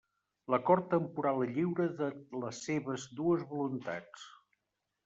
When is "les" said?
2.45-2.63